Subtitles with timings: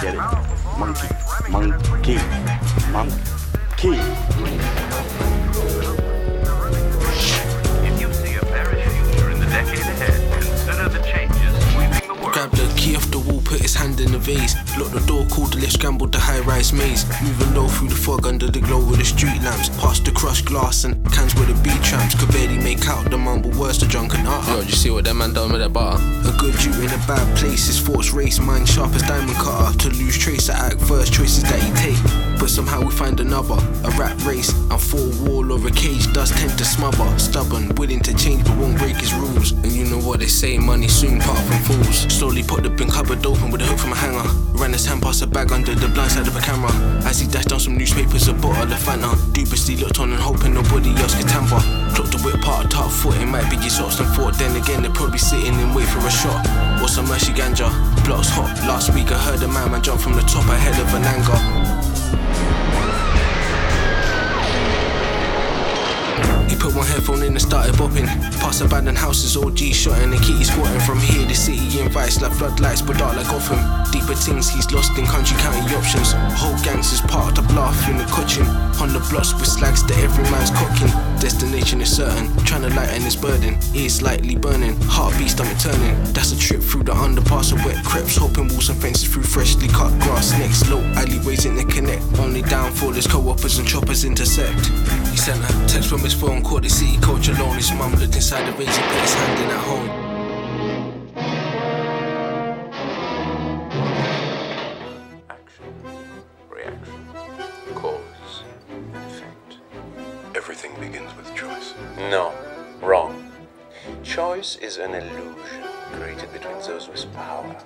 [0.00, 0.20] Get it?
[0.78, 1.08] Monkey,
[1.50, 2.18] monkey,
[2.90, 4.39] monkey.
[13.50, 14.54] Put his hand in the vase.
[14.78, 17.04] Locked the door, called the lift, scrambled the high rise maze.
[17.20, 19.68] Moving low through the fog under the glow of the street lamps.
[19.80, 22.14] Past the crushed glass and cans with the beat tramps.
[22.14, 24.46] Could barely make out the mumble words, the drunken art.
[24.46, 25.96] Yo, did you see what that man done with that bar?
[25.98, 27.66] A good Jew in a bad place.
[27.66, 29.76] His thoughts race, mind sharp as diamond cutter.
[29.78, 32.00] To lose trace, I act first choices that he take.
[32.38, 33.58] But somehow we find another.
[33.82, 37.18] A rat race, and for a wall or a cage does tend to smother.
[37.18, 39.50] Stubborn, willing to change, but won't break his rules.
[39.50, 41.79] And you know what they say, money soon part from fools.
[42.30, 44.22] Slowly put the bin cupboard open with a hook from a hanger.
[44.54, 46.70] Ran his hand past a bag under the blind side of a camera.
[47.02, 49.10] As he dashed down some newspapers, a bottle of Fanta.
[49.34, 51.58] Dubiously looked on and hoping nobody else could tamper.
[51.90, 54.38] Clocked the whip part, top foot, it might be his shots and thought.
[54.38, 56.46] Then again, they're probably sitting in wait for a shot.
[56.80, 57.66] Or some mercy ganja.
[58.06, 58.54] Blocks hot.
[58.62, 61.34] Last week I heard a man, man jump from the top ahead of an anger.
[66.46, 68.06] He put one headphone in and started bopping.
[68.38, 70.78] Past abandoned houses, OG shot and the kitty squatting.
[70.86, 70.99] From
[71.90, 73.58] the invites like floodlights, but dark like Gotham.
[73.90, 76.12] Deeper things, he's lost in country county options.
[76.38, 78.46] Whole gangsters parked up bluff in the cotton.
[78.80, 80.90] On the blocks with slags that every man's cocking.
[81.20, 83.58] Destination is certain, trying to lighten his burden.
[83.74, 85.94] Ears lightly burning, heartbeat stomach turning.
[86.12, 88.16] That's a trip through the underpass of wet creps.
[88.16, 90.32] Hoping walls and fences through freshly cut grass.
[90.38, 92.02] Next low alleyways in the connect.
[92.18, 94.66] Only downfall is co-opers and choppers intersect.
[95.10, 97.56] He sent a text from his phone, caught the city coach alone.
[97.56, 100.09] His mum looked inside the razor, put his hand in at home.
[110.62, 111.72] Everything begins with choice.
[111.96, 112.34] No,
[112.82, 113.32] wrong.
[114.02, 115.34] Choice is an illusion
[115.92, 117.56] created between those with power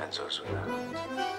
[0.00, 1.36] and those without.